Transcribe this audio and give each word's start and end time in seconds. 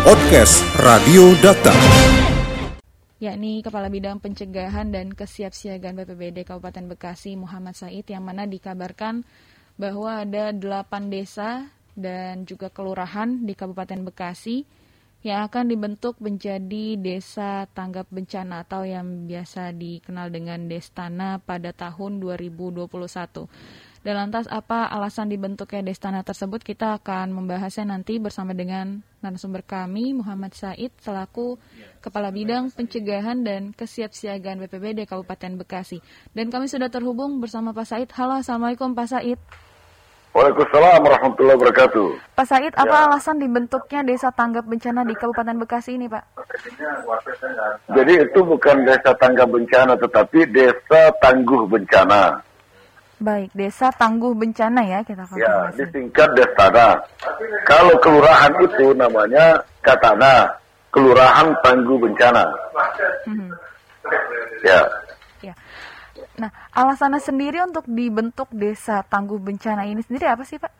Podcast 0.00 0.64
Radio 0.80 1.36
Data. 1.44 1.76
yakni 3.20 3.60
Kepala 3.60 3.92
Bidang 3.92 4.16
Pencegahan 4.16 4.88
dan 4.88 5.12
Kesiapsiagaan 5.12 5.92
BPBD 5.92 6.48
Kabupaten 6.48 6.88
Bekasi 6.88 7.36
Muhammad 7.36 7.76
Said 7.76 8.08
yang 8.08 8.24
mana 8.24 8.48
dikabarkan 8.48 9.28
bahwa 9.76 10.24
ada 10.24 10.56
delapan 10.56 11.12
desa 11.12 11.68
dan 11.92 12.48
juga 12.48 12.72
kelurahan 12.72 13.44
di 13.44 13.52
Kabupaten 13.52 14.00
Bekasi 14.08 14.64
yang 15.20 15.44
akan 15.44 15.68
dibentuk 15.68 16.16
menjadi 16.16 16.96
desa 16.96 17.68
tanggap 17.76 18.08
bencana 18.08 18.64
atau 18.64 18.88
yang 18.88 19.28
biasa 19.28 19.76
dikenal 19.76 20.32
dengan 20.32 20.64
Destana 20.64 21.44
pada 21.44 21.76
tahun 21.76 22.24
2021. 22.24 22.88
Dan 24.00 24.16
lantas 24.16 24.48
apa 24.48 24.88
alasan 24.88 25.28
dibentuknya 25.28 25.84
Destana 25.84 26.24
tersebut 26.24 26.64
kita 26.64 26.96
akan 26.96 27.36
membahasnya 27.36 27.84
nanti 27.84 28.16
bersama 28.16 28.56
dengan 28.56 29.04
narasumber 29.20 29.60
kami 29.60 30.16
Muhammad 30.16 30.56
Said 30.56 30.88
selaku 31.04 31.60
Kepala 32.00 32.32
Bidang 32.32 32.72
Pencegahan 32.72 33.44
dan 33.44 33.76
Kesiapsiagaan 33.76 34.56
BPBD 34.64 35.04
Kabupaten 35.04 35.60
Bekasi. 35.60 36.00
Dan 36.32 36.48
kami 36.48 36.72
sudah 36.72 36.88
terhubung 36.88 37.44
bersama 37.44 37.76
Pak 37.76 37.84
Said. 37.92 38.08
Halo, 38.16 38.40
Assalamualaikum 38.40 38.96
Pak 38.96 39.04
Said. 39.12 39.36
Waalaikumsalam 40.32 41.04
warahmatullahi 41.04 41.56
wabarakatuh. 41.60 42.08
Pak 42.40 42.46
Said, 42.48 42.72
apa 42.80 42.96
Ya. 42.96 43.04
alasan 43.04 43.36
dibentuknya 43.36 44.00
Desa 44.00 44.32
Tanggap 44.32 44.64
Bencana 44.64 45.04
di 45.04 45.12
Kabupaten 45.12 45.60
Bekasi 45.60 46.00
ini, 46.00 46.08
Pak? 46.08 46.24
Jadi 47.92 48.12
itu 48.16 48.40
bukan 48.48 48.76
desa 48.88 49.12
tangga 49.20 49.44
bencana, 49.44 49.92
tetapi 49.98 50.48
desa 50.48 51.12
tangguh 51.20 51.68
bencana. 51.68 52.48
Baik, 53.20 53.52
Desa 53.52 53.92
Tangguh 53.92 54.32
Bencana 54.32 54.80
ya 54.80 55.04
kita 55.04 55.28
Ya, 55.28 55.28
konfirmasi. 55.28 55.76
disingkat 55.78 56.28
Destana. 56.32 56.96
Kalau 57.62 57.92
kelurahan 58.00 58.52
itu 58.58 58.96
namanya 58.96 59.60
Katana, 59.80 60.48
Kelurahan 60.88 61.52
Tangguh 61.60 62.00
Bencana. 62.00 62.48
Mhm. 63.28 63.52
Ya, 64.60 64.80
Ya. 65.40 65.54
Nah, 66.36 66.48
alasannya 66.70 67.16
sendiri 67.16 67.60
untuk 67.60 67.84
dibentuk 67.86 68.48
Desa 68.50 69.00
Tangguh 69.02 69.36
Bencana 69.36 69.84
ini 69.84 70.00
sendiri 70.00 70.24
apa 70.26 70.40
sih, 70.42 70.56
Pak? 70.56 70.72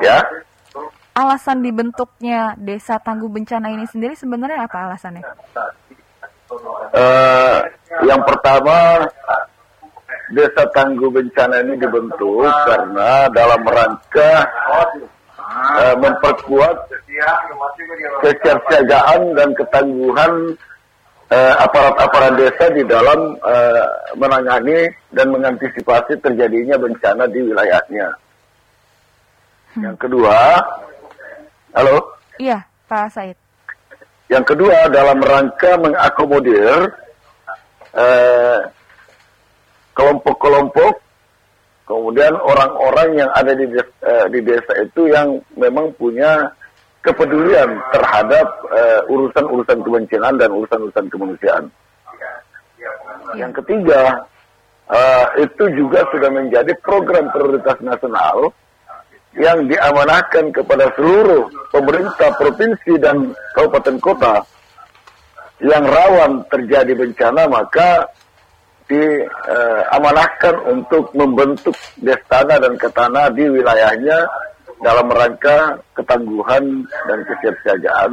ya. 0.00 0.24
Alasan 1.12 1.60
dibentuknya 1.60 2.52
Desa 2.56 2.96
Tangguh 2.96 3.28
Bencana 3.28 3.68
ini 3.68 3.84
sendiri 3.84 4.12
sebenarnya 4.12 4.64
apa 4.64 4.88
alasannya? 4.88 5.24
Eh, 6.90 7.58
yang 8.02 8.20
pertama, 8.22 9.04
Desa 10.28 10.68
Tangguh 10.76 11.08
Bencana 11.08 11.64
ini 11.64 11.80
dibentuk 11.80 12.44
karena 12.68 13.32
dalam 13.32 13.62
rangka 13.64 14.32
eh, 15.80 15.96
memperkuat 15.96 16.76
kesiapsiagaan 18.20 19.32
dan 19.32 19.48
ketangguhan 19.56 20.32
eh, 21.32 21.54
aparat-aparat 21.56 22.32
desa 22.36 22.66
di 22.72 22.84
dalam 22.84 23.36
eh, 23.40 23.86
menangani 24.16 24.92
dan 25.12 25.32
mengantisipasi 25.32 26.20
terjadinya 26.20 26.76
bencana 26.76 27.24
di 27.28 27.40
wilayahnya. 27.48 28.08
Yang 29.78 29.96
kedua, 29.96 30.36
halo. 31.76 31.96
Iya, 32.40 32.64
Pak 32.88 33.06
Said. 33.12 33.36
Yang 34.28 34.44
kedua 34.52 34.92
dalam 34.92 35.24
rangka 35.24 35.80
mengakomodir 35.80 36.92
eh, 37.96 38.60
kelompok-kelompok, 39.98 40.94
kemudian 41.82 42.38
orang-orang 42.38 43.18
yang 43.18 43.30
ada 43.34 43.50
di 43.58 43.66
desa, 43.66 43.90
eh, 44.06 44.26
di 44.30 44.40
desa 44.46 44.72
itu 44.78 45.10
yang 45.10 45.42
memang 45.58 45.90
punya 45.98 46.54
kepedulian 47.02 47.82
terhadap 47.90 48.46
eh, 48.70 49.00
urusan-urusan 49.10 49.78
kebencanaan 49.82 50.36
dan 50.38 50.54
urusan-urusan 50.54 51.06
kemanusiaan. 51.10 51.66
Yang 53.34 53.52
ketiga, 53.64 54.22
eh, 54.86 55.26
itu 55.42 55.64
juga 55.74 56.06
sudah 56.14 56.30
menjadi 56.30 56.72
program 56.78 57.34
prioritas 57.34 57.82
nasional 57.82 58.54
yang 59.36 59.66
diamanahkan 59.66 60.54
kepada 60.54 60.94
seluruh 60.94 61.50
pemerintah 61.74 62.32
provinsi 62.38 62.96
dan 63.02 63.34
kabupaten 63.52 63.96
kota 64.00 64.34
yang 65.58 65.84
rawan 65.84 66.46
terjadi 66.46 66.94
bencana 66.94 67.50
maka 67.50 68.06
diamanahkan 68.88 70.54
untuk 70.64 71.12
membentuk 71.12 71.76
destana 72.00 72.56
dan 72.56 72.74
ketana 72.80 73.28
di 73.28 73.44
wilayahnya 73.44 74.24
dalam 74.80 75.12
rangka 75.12 75.76
ketangguhan 75.92 76.88
dan 76.88 77.18
kesiapsiagaan 77.28 78.12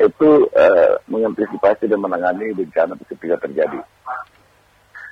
itu 0.00 0.30
eh, 0.54 0.92
mengantisipasi 1.10 1.90
dan 1.90 2.00
menangani 2.00 2.54
bencana 2.54 2.94
ketika 3.10 3.36
terjadi. 3.44 3.78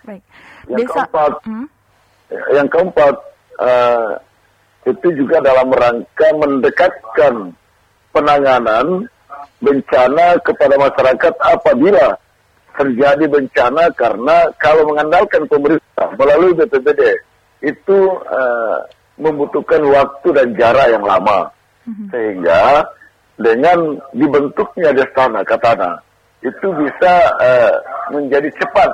Baik. 0.07 0.23
Yang 0.71 0.79
Desa 0.89 1.05
keempat, 1.05 1.33
Hmm? 1.45 1.67
yang 2.55 2.69
keempat 2.71 3.15
eh, 3.61 4.11
itu 4.89 5.09
juga 5.17 5.37
dalam 5.45 5.69
rangka 5.69 6.29
mendekatkan 6.39 7.35
penanganan 8.15 9.11
bencana 9.59 10.39
kepada 10.45 10.77
masyarakat 10.77 11.35
apabila 11.41 12.15
terjadi 12.75 13.25
bencana 13.31 13.91
karena 13.95 14.51
kalau 14.59 14.91
mengandalkan 14.91 15.47
pemerintah 15.47 16.11
melalui 16.19 16.53
BPBD 16.59 17.03
itu 17.65 17.99
eh, 18.29 18.79
membutuhkan 19.19 19.83
waktu 19.89 20.29
dan 20.35 20.49
jarak 20.59 20.91
yang 20.91 21.05
lama. 21.07 21.51
Sehingga 21.85 22.89
dengan 23.37 24.01
dibentuknya 24.17 24.97
Destana 24.97 25.45
Katana 25.45 26.01
itu 26.41 26.69
bisa 26.77 27.13
eh, 27.41 27.75
menjadi 28.13 28.49
cepat 28.57 28.91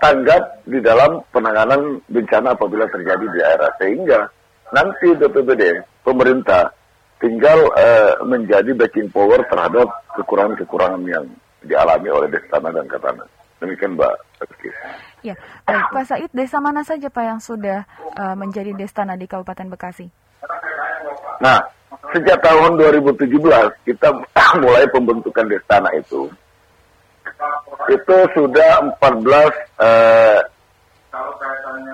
tanggap 0.00 0.42
di 0.68 0.80
dalam 0.84 1.24
penanganan 1.32 2.00
bencana 2.08 2.52
apabila 2.52 2.88
terjadi 2.92 3.24
di 3.24 3.38
daerah. 3.40 3.70
Sehingga 3.80 4.20
nanti 4.72 5.12
BPBD 5.16 5.82
pemerintah 6.04 6.72
tinggal 7.18 7.72
eh, 7.74 8.20
menjadi 8.24 8.70
backing 8.76 9.08
power 9.08 9.40
terhadap 9.48 9.88
kekurangan-kekurangan 10.12 11.02
yang 11.08 11.24
dialami 11.64 12.08
oleh 12.12 12.28
Destana 12.30 12.68
dan 12.70 12.86
Katana. 12.86 13.24
Demikian 13.62 13.96
Mbak. 13.96 14.14
Rizky. 14.44 14.68
Ya, 15.24 15.34
baik. 15.64 15.84
Pak 15.88 16.04
Said, 16.04 16.30
desa 16.36 16.60
mana 16.60 16.84
saja 16.84 17.08
Pak 17.08 17.24
yang 17.24 17.40
sudah 17.40 17.88
eh, 18.12 18.34
menjadi 18.36 18.76
Destana 18.76 19.16
di 19.16 19.24
Kabupaten 19.24 19.72
Bekasi? 19.72 20.06
Nah, 21.40 21.58
sejak 22.12 22.38
tahun 22.44 22.76
2017 22.76 23.32
kita 23.88 24.08
mulai 24.62 24.84
pembentukan 24.92 25.48
Destana 25.48 25.88
itu. 25.96 26.28
Itu 27.88 28.16
sudah 28.36 28.84
14 29.00 29.80
eh, 29.80 30.40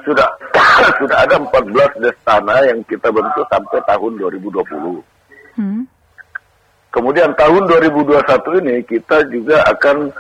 sudah 0.02 0.28
sudah 1.00 1.16
ada 1.22 1.34
14 1.38 2.02
Destana 2.02 2.66
yang 2.66 2.82
kita 2.88 3.14
bentuk 3.14 3.46
sampai 3.46 3.78
tahun 3.86 4.12
2020. 4.18 5.06
Hmm? 5.58 5.82
Kemudian 6.90 7.30
tahun 7.38 7.70
2021 7.70 8.66
ini 8.66 8.76
kita 8.82 9.22
juga 9.30 9.62
akan 9.70 10.10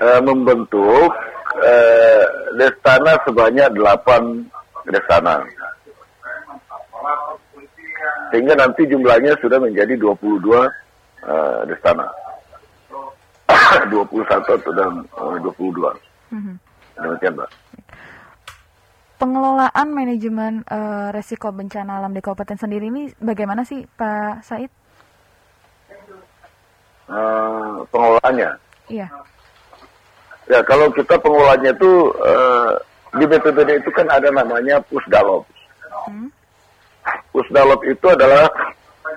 eh, 0.00 0.20
membentuk 0.24 1.12
eh, 1.60 2.24
Destana 2.56 3.12
sebanyak 3.28 3.76
8 3.76 4.88
Destana. 4.88 5.44
Sehingga 8.32 8.56
nanti 8.56 8.88
jumlahnya 8.88 9.36
sudah 9.44 9.60
menjadi 9.60 9.92
22 10.00 10.64
eh, 11.28 11.60
Destana. 11.68 12.08
21 13.92 14.24
atau 14.24 14.72
dan 14.72 14.92
eh, 15.04 15.36
22. 15.44 16.32
Mhm. 16.32 16.54
Demikian, 16.92 17.34
Mbak. 17.36 17.50
Pengelolaan 19.20 19.88
manajemen 19.92 20.64
eh, 20.64 21.08
resiko 21.12 21.52
bencana 21.52 22.00
alam 22.00 22.16
di 22.16 22.24
kabupaten 22.24 22.56
sendiri 22.56 22.88
ini 22.88 23.12
bagaimana 23.20 23.62
sih 23.68 23.84
Pak 23.84 24.40
Said? 24.40 24.72
Eh, 27.10 27.74
pengelolaannya. 27.90 28.50
Iya. 28.86 29.06
Ya, 30.46 30.60
kalau 30.66 30.86
kita 30.94 31.18
pengelolaannya 31.18 31.72
itu 31.74 31.92
eh, 32.22 32.70
di 33.18 33.24
BPBD 33.26 33.82
itu 33.82 33.90
kan 33.90 34.06
ada 34.06 34.30
namanya 34.30 34.78
Pusdalop. 34.86 35.42
Hmm? 36.06 36.30
Pusdalop 37.34 37.82
itu 37.84 38.06
adalah 38.06 38.46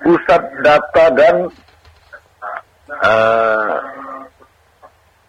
pusat 0.01 0.41
data 0.65 1.05
dan 1.13 1.35
eh, 2.89 3.75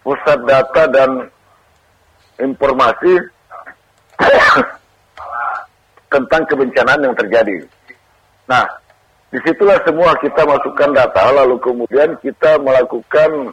pusat 0.01 0.39
data 0.49 0.83
dan 0.89 1.09
informasi 2.41 3.13
tentang 6.13 6.41
kebencanaan 6.49 7.05
yang 7.05 7.15
terjadi. 7.17 7.57
Nah, 8.47 8.65
di 9.27 9.39
situlah 9.43 9.75
semua 9.83 10.15
kita 10.23 10.47
masukkan 10.47 10.95
data, 10.95 11.35
lalu 11.35 11.59
kemudian 11.59 12.15
kita 12.23 12.55
melakukan 12.63 13.51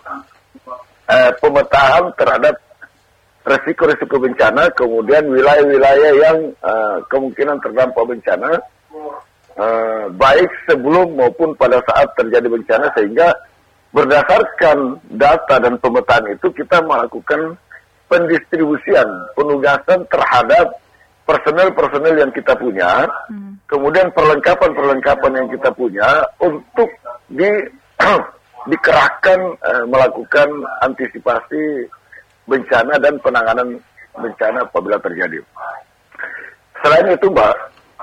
eh, 1.11 1.32
pemetaan 1.43 2.15
terhadap 2.15 2.55
resiko-resiko 3.43 4.23
bencana, 4.23 4.71
kemudian 4.79 5.26
wilayah-wilayah 5.26 6.12
yang 6.15 6.38
eh, 6.55 6.99
kemungkinan 7.11 7.59
terdampak 7.59 8.06
bencana, 8.06 8.50
eh, 9.59 10.05
baik 10.15 10.50
sebelum 10.71 11.19
maupun 11.19 11.59
pada 11.59 11.82
saat 11.91 12.06
terjadi 12.23 12.47
bencana 12.47 12.94
sehingga 12.94 13.35
berdasarkan 13.91 15.03
data 15.11 15.55
dan 15.59 15.75
pemetaan 15.82 16.26
itu 16.31 16.55
kita 16.55 16.82
melakukan 16.87 17.59
pendistribusian, 18.06 19.06
penugasan 19.35 20.06
terhadap 20.06 20.84
personel-personel 21.25 22.15
yang 22.21 22.32
kita 22.32 22.53
punya, 22.56 23.09
hmm. 23.32 23.65
kemudian 23.65 24.12
perlengkapan-perlengkapan 24.12 25.32
yang 25.41 25.49
kita 25.49 25.71
punya 25.73 26.09
untuk 26.41 26.88
di 27.32 27.49
dikerahkan 28.71 29.41
uh, 29.61 29.85
melakukan 29.88 30.49
antisipasi 30.81 31.85
bencana 32.49 32.97
dan 33.00 33.17
penanganan 33.21 33.76
bencana 34.17 34.65
apabila 34.65 34.97
terjadi. 35.00 35.41
Selain 36.81 37.09
itu, 37.12 37.29
Mbak, 37.32 37.55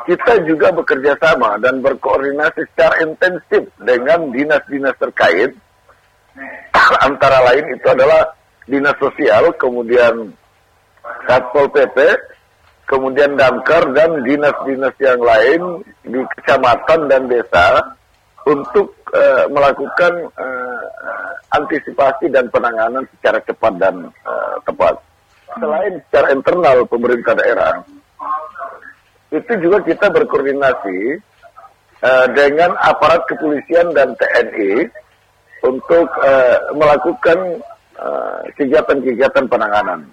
kita 0.09 0.33
juga 0.49 0.73
bekerja 0.73 1.13
sama 1.21 1.57
dan 1.61 1.81
berkoordinasi 1.81 2.65
secara 2.73 3.05
intensif 3.05 3.69
dengan 3.77 4.33
dinas-dinas 4.33 4.97
terkait. 4.97 5.53
Antara 7.07 7.45
lain 7.53 7.77
itu 7.77 7.87
adalah 7.89 8.33
dinas 8.65 8.97
sosial, 8.97 9.53
kemudian 9.57 10.33
satpol 11.25 11.69
pp, 11.69 11.97
kemudian 12.91 13.39
damkar 13.39 13.87
dan 13.95 14.19
dinas-dinas 14.27 14.95
yang 14.99 15.23
lain 15.23 15.61
di 16.03 16.19
kecamatan 16.35 17.07
dan 17.07 17.31
desa 17.31 17.95
untuk 18.43 18.91
uh, 19.15 19.47
melakukan 19.47 20.27
uh, 20.35 20.83
antisipasi 21.55 22.27
dan 22.27 22.51
penanganan 22.51 23.07
secara 23.15 23.39
cepat 23.47 23.73
dan 23.79 23.95
uh, 24.27 24.55
tepat. 24.67 24.99
Selain 25.55 25.93
secara 26.07 26.35
internal 26.35 26.83
pemerintah 26.87 27.31
daerah, 27.35 27.79
itu 29.31 29.53
juga 29.63 29.79
kita 29.87 30.11
berkoordinasi 30.11 30.99
uh, 32.03 32.27
dengan 32.35 32.75
aparat 32.75 33.23
kepolisian 33.31 33.95
dan 33.95 34.11
TNI 34.19 34.91
untuk 35.63 36.07
uh, 36.19 36.75
melakukan 36.75 37.63
kegiatan-kegiatan 38.57 39.45
uh, 39.45 39.51
penanganan. 39.51 40.09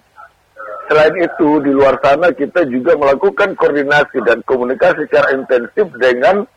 Selain 0.88 1.14
itu, 1.20 1.48
di 1.60 1.70
luar 1.76 2.00
sana 2.00 2.32
kita 2.32 2.64
juga 2.64 2.96
melakukan 2.96 3.52
koordinasi 3.60 4.24
dan 4.24 4.40
komunikasi 4.48 5.04
secara 5.04 5.36
intensif 5.36 5.84
dengan 6.00 6.48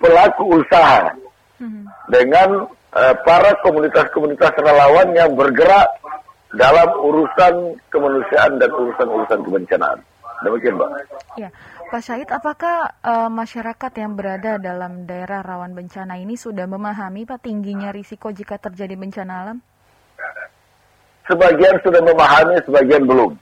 pelaku 0.00 0.64
usaha, 0.64 1.12
hmm. 1.60 1.84
dengan 2.08 2.64
uh, 2.96 3.14
para 3.28 3.52
komunitas-komunitas 3.60 4.56
relawan 4.56 5.12
yang 5.12 5.36
bergerak 5.36 5.84
dalam 6.56 6.88
urusan 6.96 7.76
kemanusiaan 7.92 8.56
dan 8.56 8.72
urusan-urusan 8.72 9.40
kebencanaan. 9.44 10.00
Demikian, 10.48 10.80
Mbak. 10.80 10.88
Ya. 11.36 11.52
Pak 11.88 12.04
Syahid, 12.04 12.28
apakah 12.28 12.92
uh, 13.00 13.32
masyarakat 13.32 13.92
yang 13.96 14.12
berada 14.12 14.60
dalam 14.60 15.08
daerah 15.08 15.40
rawan 15.40 15.72
bencana 15.72 16.20
ini 16.20 16.36
sudah 16.36 16.68
memahami 16.68 17.24
Pak 17.24 17.48
tingginya 17.48 17.92
risiko 17.92 18.28
jika 18.28 18.60
terjadi 18.60 18.92
bencana 18.96 19.32
alam? 19.44 19.58
Sebagian 21.28 21.76
sudah 21.84 22.00
memahami, 22.00 22.56
sebagian 22.64 23.04
belum. 23.04 23.36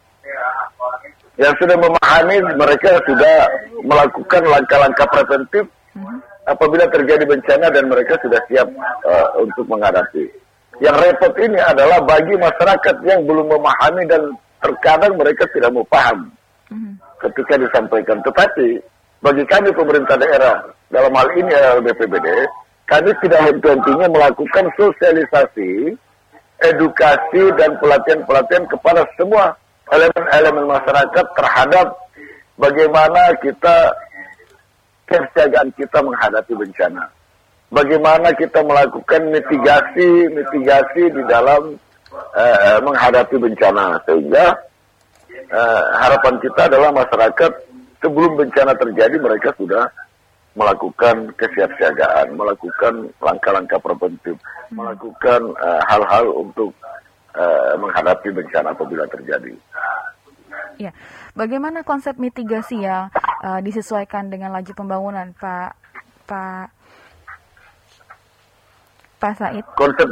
Yang 1.37 1.55
sudah 1.61 1.77
memahami, 1.77 2.37
mereka 2.57 2.97
sudah 3.05 3.37
melakukan 3.85 4.43
langkah-langkah 4.49 5.07
preventif 5.13 5.65
uh-huh. 5.93 6.19
apabila 6.49 6.89
terjadi 6.89 7.29
bencana 7.29 7.69
dan 7.69 7.85
mereka 7.93 8.17
sudah 8.25 8.41
siap 8.49 8.69
uh, 9.05 9.29
untuk 9.41 9.69
menghadapi. 9.69 10.33
Yang 10.81 10.97
repot 11.09 11.33
ini 11.41 11.61
adalah 11.61 12.01
bagi 12.05 12.37
masyarakat 12.37 12.97
yang 13.05 13.25
belum 13.25 13.53
memahami 13.53 14.05
dan 14.09 14.33
terkadang 14.61 15.17
mereka 15.17 15.45
tidak 15.53 15.73
mau 15.73 15.85
paham. 15.85 16.33
Uh-huh 16.73 16.97
ketika 17.21 17.55
disampaikan. 17.57 18.21
Tetapi 18.23 18.69
bagi 19.25 19.45
kami 19.49 19.71
pemerintah 19.73 20.17
daerah 20.21 20.55
dalam 20.93 21.13
hal 21.17 21.29
ini 21.35 21.51
adalah 21.53 21.83
BPBD, 21.83 22.29
kami 22.87 23.11
tidak 23.25 23.41
henti-hentinya 23.51 24.07
melakukan 24.13 24.65
sosialisasi, 24.79 25.97
edukasi 26.63 27.43
dan 27.59 27.75
pelatihan-pelatihan 27.81 28.65
kepada 28.71 29.03
semua 29.19 29.57
elemen-elemen 29.91 30.67
masyarakat 30.67 31.27
terhadap 31.39 31.95
bagaimana 32.59 33.31
kita 33.39 33.95
kesiagaan 35.07 35.71
kita 35.79 36.03
menghadapi 36.03 36.53
bencana. 36.59 37.07
Bagaimana 37.71 38.31
kita 38.35 38.63
melakukan 38.63 39.31
mitigasi 39.31 40.31
mitigasi 40.31 41.03
di 41.11 41.23
dalam 41.27 41.79
uh, 42.35 42.79
menghadapi 42.83 43.37
bencana 43.39 43.99
sehingga 44.07 44.55
uh, 45.51 45.83
harapan 45.99 46.35
kita 46.43 46.71
adalah 46.71 46.91
masyarakat 46.95 47.53
sebelum 48.03 48.39
bencana 48.39 48.75
terjadi 48.75 49.17
mereka 49.19 49.51
sudah 49.59 49.91
melakukan 50.57 51.37
kesiapsiagaan, 51.37 52.33
melakukan 52.33 53.13
langkah-langkah 53.21 53.77
preventif, 53.77 54.41
melakukan 54.73 55.53
hal-hal 55.85 56.33
uh, 56.33 56.41
untuk 56.41 56.73
uh, 57.37 57.77
menghadapi 57.79 58.33
bencana 58.33 58.73
apabila 58.73 59.05
terjadi. 59.07 59.53
Ya, 60.77 60.93
bagaimana 61.33 61.85
konsep 61.85 62.21
mitigasi 62.21 62.85
yang 62.85 63.09
uh, 63.45 63.61
disesuaikan 63.65 64.29
dengan 64.29 64.53
laju 64.53 64.73
pembangunan, 64.77 65.33
Pak 65.37 65.73
Pak 66.29 66.69
Pak 69.17 69.33
Said? 69.41 69.65
Konsep 69.77 70.09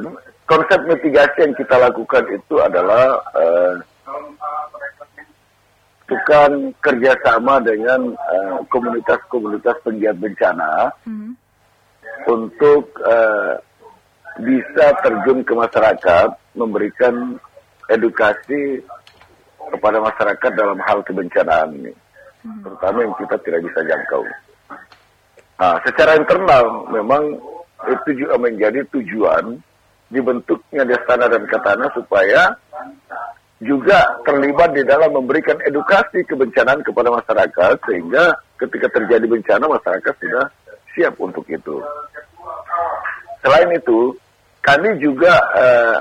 konsep 0.49 0.81
mitigasi 0.89 1.49
yang 1.49 1.55
kita 1.57 1.77
lakukan 1.77 2.25
itu 2.33 2.61
adalah 2.61 3.21
uh, 3.37 3.77
melakukan 6.15 6.73
kerjasama 6.79 7.59
dengan 7.61 8.15
uh, 8.15 8.63
komunitas-komunitas 8.71 9.77
penggiat 9.83 10.15
bencana 10.15 10.95
hmm. 11.03 11.35
untuk 12.31 12.95
uh, 13.03 13.59
bisa 14.41 14.87
terjun 15.03 15.47
ke 15.47 15.53
masyarakat, 15.55 16.29
memberikan 16.59 17.39
edukasi 17.91 18.83
kepada 19.71 19.99
masyarakat 20.01 20.51
dalam 20.55 20.79
hal 20.83 21.03
kebencanaan 21.07 21.71
ini, 21.75 21.93
hmm. 22.43 22.63
terutama 22.67 23.05
yang 23.05 23.15
kita 23.17 23.37
tidak 23.43 23.61
bisa 23.67 23.81
jangkau. 23.85 24.23
Nah, 25.55 25.77
secara 25.87 26.19
internal 26.19 26.91
memang 26.91 27.39
itu 27.85 28.11
juga 28.25 28.35
menjadi 28.41 28.81
tujuan 28.91 29.55
dibentuknya 30.11 30.83
Destana 30.87 31.31
dan 31.31 31.45
Katana 31.47 31.87
supaya 31.95 32.55
juga 33.63 34.21
terlibat 34.27 34.77
di 34.77 34.83
dalam 34.85 35.15
memberikan 35.15 35.57
edukasi 35.65 36.27
kebencanaan 36.27 36.85
kepada 36.85 37.09
masyarakat 37.09 37.75
sehingga 37.87 38.37
ketika 38.61 38.93
terjadi 38.93 39.25
bencana 39.25 39.65
masyarakat 39.71 40.15
sudah 40.21 40.45
siap 40.93 41.15
untuk 41.23 41.47
itu. 41.49 41.81
Selain 43.41 43.69
itu, 43.73 44.17
kami 44.65 44.97
juga 44.97 45.37
eh, 45.61 45.99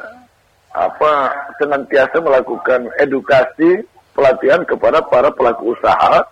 apa 0.72 1.12
senantiasa 1.60 2.24
melakukan 2.24 2.88
edukasi 2.96 3.84
pelatihan 4.16 4.64
kepada 4.64 5.04
para 5.04 5.30
pelaku 5.36 5.76
usaha 5.76 6.24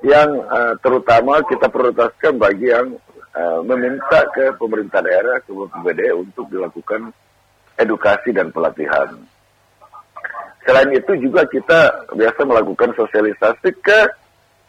yang 0.00 0.32
eh, 0.48 0.74
terutama 0.80 1.44
kita 1.44 1.68
prioritaskan 1.68 2.40
bagi 2.40 2.72
yang 2.72 2.96
eh, 3.36 3.60
meminta 3.68 4.24
ke 4.32 4.56
pemerintah 4.56 5.04
daerah 5.04 5.36
ke 5.44 5.52
BPBD 5.52 6.16
untuk 6.16 6.48
dilakukan 6.48 7.12
edukasi 7.76 8.32
dan 8.32 8.48
pelatihan. 8.48 9.12
Selain 10.64 10.90
itu 10.90 11.12
juga 11.20 11.44
kita 11.48 12.10
biasa 12.16 12.40
melakukan 12.48 12.96
sosialisasi 12.96 13.70
ke 13.78 14.00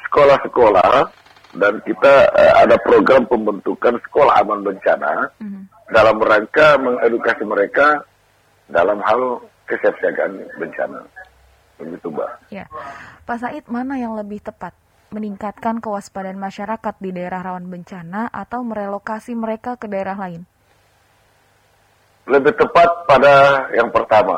sekolah-sekolah 0.07 1.11
dan 1.55 1.81
kita 1.81 2.29
uh, 2.29 2.53
ada 2.61 2.77
program 2.81 3.25
pembentukan 3.25 3.97
sekolah 4.05 4.41
aman 4.45 4.61
bencana 4.61 5.33
mm-hmm. 5.41 5.63
dalam 5.89 6.17
rangka 6.21 6.77
mengedukasi 6.77 7.43
mereka 7.45 8.05
dalam 8.69 9.01
hal 9.01 9.41
kesiapsiagaan 9.65 10.45
bencana. 10.61 11.01
Begitu, 11.81 12.07
Mbak. 12.11 12.29
Ya. 12.53 12.65
Pak 13.25 13.37
Said, 13.39 13.65
mana 13.71 13.97
yang 13.97 14.13
lebih 14.13 14.43
tepat? 14.43 14.75
Meningkatkan 15.09 15.81
kewaspadaan 15.81 16.37
masyarakat 16.37 16.93
di 17.01 17.09
daerah 17.09 17.41
rawan 17.41 17.65
bencana 17.65 18.29
atau 18.29 18.61
merelokasi 18.61 19.33
mereka 19.33 19.73
ke 19.73 19.89
daerah 19.89 20.13
lain? 20.13 20.45
Lebih 22.29 22.53
tepat 22.53 23.09
pada 23.09 23.65
yang 23.73 23.89
pertama 23.89 24.37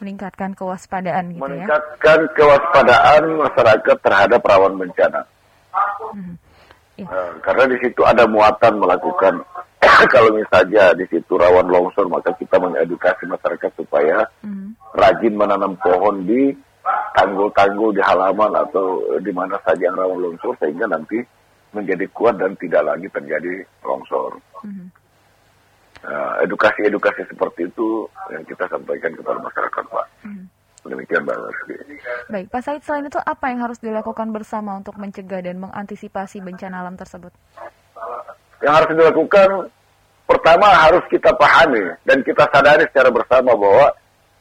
meningkatkan 0.00 0.56
kewaspadaan 0.56 1.36
gitu 1.36 1.44
meningkatkan 1.44 1.60
ya? 1.60 1.68
Meningkatkan 1.68 2.20
kewaspadaan 2.32 3.22
masyarakat 3.36 3.96
terhadap 4.00 4.40
rawan 4.40 4.74
bencana. 4.80 5.20
Hmm. 6.12 6.34
Ya. 7.00 7.06
Uh, 7.08 7.32
karena 7.40 7.64
di 7.70 7.76
situ 7.80 8.02
ada 8.04 8.24
muatan 8.28 8.76
melakukan 8.76 9.40
kalau 10.14 10.30
misalnya 10.36 10.92
di 10.92 11.08
situ 11.08 11.32
rawan 11.36 11.68
longsor 11.68 12.08
maka 12.12 12.32
kita 12.36 12.60
mengedukasi 12.60 13.24
masyarakat 13.24 13.70
supaya 13.76 14.24
hmm. 14.44 14.76
rajin 14.96 15.34
menanam 15.36 15.76
pohon 15.80 16.24
di 16.28 16.52
tanggul-tanggul 17.16 17.92
di 17.92 18.02
halaman 18.04 18.52
atau 18.56 19.16
di 19.20 19.32
mana 19.32 19.56
saja 19.64 19.88
yang 19.88 19.96
rawan 19.96 20.20
longsor 20.20 20.56
sehingga 20.60 20.88
nanti 20.88 21.20
menjadi 21.70 22.04
kuat 22.10 22.36
dan 22.40 22.52
tidak 22.58 22.82
lagi 22.82 23.06
terjadi 23.12 23.64
longsor. 23.84 24.40
Hmm 24.60 24.90
edukasi-edukasi 26.44 27.22
uh, 27.24 27.28
seperti 27.28 27.68
itu 27.68 28.08
yang 28.32 28.44
kita 28.48 28.64
sampaikan 28.72 29.12
kepada 29.12 29.38
masyarakat, 29.44 29.84
Pak. 29.84 30.06
Hmm. 30.24 30.44
Demikian 30.80 31.28
Mbak 31.28 31.36
Baik, 32.32 32.46
Pak 32.48 32.60
Said, 32.64 32.80
selain 32.82 33.04
itu 33.04 33.20
apa 33.20 33.52
yang 33.52 33.60
harus 33.60 33.76
dilakukan 33.84 34.32
bersama 34.32 34.80
untuk 34.80 34.96
mencegah 34.96 35.44
dan 35.44 35.60
mengantisipasi 35.60 36.40
bencana 36.40 36.80
alam 36.80 36.96
tersebut? 36.96 37.30
yang 38.60 38.76
harus 38.76 38.92
dilakukan 38.92 39.48
pertama 40.28 40.68
harus 40.68 41.04
kita 41.08 41.32
pahami 41.34 41.96
dan 42.04 42.20
kita 42.20 42.44
sadari 42.52 42.84
secara 42.92 43.08
bersama 43.08 43.56
bahwa 43.56 43.88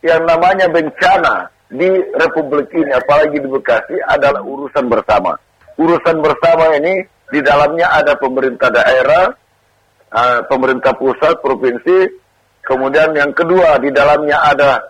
yang 0.03 0.21
namanya 0.27 0.67
bencana 0.71 1.47
di 1.69 1.89
Republik 2.17 2.71
ini, 2.73 2.91
apalagi 2.93 3.37
di 3.37 3.49
Bekasi, 3.49 3.95
adalah 4.07 4.41
urusan 4.41 4.89
bersama. 4.89 5.37
Urusan 5.77 6.17
bersama 6.23 6.75
ini 6.75 7.03
di 7.29 7.39
dalamnya 7.45 7.93
ada 7.93 8.17
pemerintah 8.17 8.73
daerah, 8.73 9.29
uh, 10.09 10.39
pemerintah 10.49 10.97
pusat, 10.97 11.37
provinsi, 11.43 12.09
kemudian 12.65 13.13
yang 13.13 13.31
kedua 13.35 13.77
di 13.77 13.93
dalamnya 13.93 14.39
ada 14.49 14.81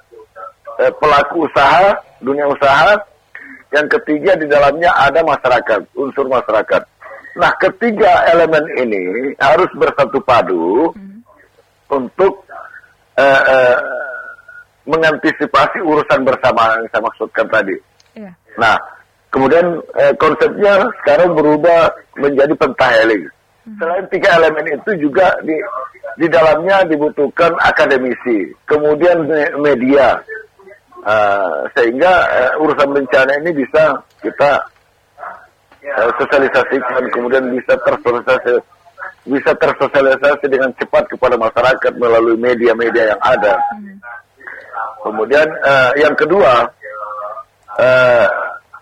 uh, 0.80 0.92
pelaku 0.98 1.46
usaha, 1.46 1.94
dunia 2.24 2.48
usaha, 2.48 2.96
yang 3.70 3.86
ketiga 3.86 4.34
di 4.40 4.50
dalamnya 4.50 4.90
ada 4.96 5.22
masyarakat, 5.22 5.94
unsur 5.94 6.26
masyarakat. 6.26 6.82
Nah, 7.38 7.52
ketiga 7.62 8.26
elemen 8.34 8.66
ini 8.80 9.04
harus 9.38 9.70
bersatu 9.78 10.18
padu 10.26 10.90
hmm. 10.92 11.22
untuk 11.94 12.44
uh, 13.16 13.42
uh, 13.46 13.78
mengantisipasi 14.90 15.86
urusan 15.86 16.26
bersama 16.26 16.82
yang 16.82 16.90
saya 16.90 17.04
maksudkan 17.06 17.46
tadi. 17.48 17.78
Yeah. 18.18 18.34
Nah, 18.58 18.76
kemudian 19.30 19.78
uh, 19.94 20.14
konsepnya 20.18 20.90
sekarang 21.04 21.38
berubah 21.38 21.94
menjadi 22.18 22.54
pentaheling. 22.58 23.30
Hmm. 23.70 23.78
Selain 23.78 24.06
tiga 24.10 24.42
elemen 24.42 24.66
itu 24.74 24.92
juga 24.98 25.30
di 25.46 25.56
di 26.20 26.28
dalamnya 26.28 26.84
dibutuhkan 26.90 27.54
akademisi, 27.62 28.52
kemudian 28.68 29.24
media, 29.62 30.20
uh, 31.06 31.68
sehingga 31.76 32.14
uh, 32.28 32.64
urusan 32.64 32.90
bencana 32.92 33.32
ini 33.44 33.52
bisa 33.56 33.96
kita 34.20 34.52
uh, 35.98 36.10
sosialisasikan, 36.20 37.04
kemudian 37.14 37.46
bisa 37.54 37.76
tersosialisasi 37.80 38.60
bisa 39.30 39.52
tersosialisasi 39.54 40.46
dengan 40.50 40.74
cepat 40.80 41.06
kepada 41.12 41.36
masyarakat 41.38 41.94
melalui 42.00 42.40
media-media 42.40 43.14
yang 43.16 43.22
ada. 43.22 43.62
Kemudian 45.06 45.48
uh, 45.64 45.92
yang 46.00 46.16
kedua, 46.18 46.66
uh, 47.78 48.28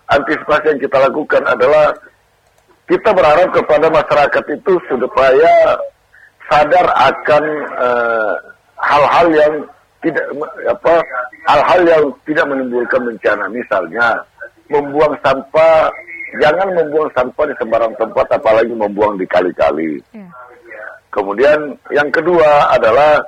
antisipasi 0.08 0.74
yang 0.74 0.80
kita 0.80 0.98
lakukan 0.98 1.42
adalah 1.44 1.92
kita 2.88 3.12
berharap 3.12 3.52
kepada 3.52 3.92
masyarakat 3.92 4.44
itu 4.56 4.72
supaya 4.88 5.76
sadar 6.48 6.86
akan 6.96 7.44
hal-hal 8.80 9.26
uh, 9.28 9.36
yang 9.36 9.54
tidak 10.04 10.26
apa 10.68 10.94
hal-hal 11.48 11.80
yang 11.86 12.04
tidak 12.22 12.46
menimbulkan 12.46 13.02
bencana 13.02 13.44
misalnya 13.50 14.22
membuang 14.70 15.16
sampah 15.24 15.90
jangan 16.38 16.68
membuang 16.76 17.10
sampah 17.16 17.44
di 17.48 17.54
sembarang 17.56 17.94
tempat 17.96 18.26
apalagi 18.36 18.72
membuang 18.72 19.16
di 19.16 19.24
kali-kali. 19.24 19.96
Ya. 20.12 20.28
Kemudian 21.08 21.72
yang 21.88 22.12
kedua 22.12 22.68
adalah 22.76 23.24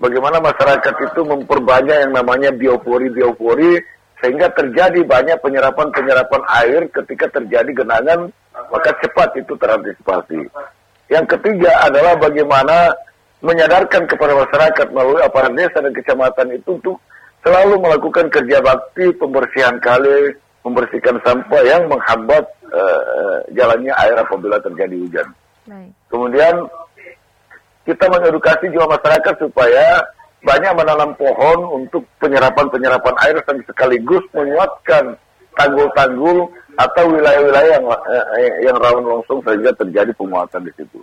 bagaimana 0.00 0.40
masyarakat 0.40 0.94
itu 1.12 1.20
memperbanyak 1.28 2.08
yang 2.08 2.12
namanya 2.16 2.50
biopori 2.56 3.12
biopori 3.12 3.76
sehingga 4.18 4.50
terjadi 4.56 5.04
banyak 5.04 5.38
penyerapan-penyerapan 5.44 6.42
air 6.64 6.88
ketika 6.90 7.30
terjadi 7.38 7.70
genangan 7.84 8.32
maka 8.72 8.90
cepat 9.04 9.38
itu 9.38 9.54
terantisipasi. 9.54 10.40
Yang 11.08 11.26
ketiga 11.38 11.70
adalah 11.84 12.18
bagaimana 12.18 12.90
menyadarkan 13.38 14.06
kepada 14.10 14.34
masyarakat 14.34 14.86
melalui 14.90 15.22
aparat 15.22 15.52
desa 15.54 15.78
dan 15.78 15.94
kecamatan 15.94 16.48
itu 16.58 16.74
untuk 16.74 16.96
selalu 17.46 17.78
melakukan 17.78 18.26
kerja 18.28 18.58
bakti 18.58 19.14
pembersihan 19.14 19.78
kali, 19.78 20.34
membersihkan 20.66 21.22
sampah 21.22 21.62
yang 21.62 21.86
menghambat 21.86 22.44
uh, 22.74 23.38
jalannya 23.54 23.94
air 23.94 24.16
apabila 24.18 24.58
terjadi 24.58 24.96
hujan. 24.98 25.28
Baik. 25.70 25.90
Kemudian 26.10 26.54
kita 27.86 28.04
mengedukasi 28.10 28.68
juga 28.74 28.98
masyarakat 28.98 29.34
supaya 29.38 30.02
banyak 30.42 30.72
menanam 30.74 31.10
pohon 31.18 31.82
untuk 31.82 32.02
penyerapan-penyerapan 32.22 33.14
air 33.26 33.38
dan 33.42 33.58
sekaligus 33.66 34.22
menguatkan 34.34 35.14
tanggul-tanggul 35.58 36.46
atau 36.78 37.04
wilayah-wilayah 37.10 37.82
yang, 37.82 37.86
eh, 38.38 38.52
yang 38.62 38.76
rawan 38.78 39.02
langsung 39.02 39.42
sehingga 39.42 39.74
terjadi 39.74 40.14
penguatan 40.14 40.62
di 40.62 40.72
situ. 40.78 41.02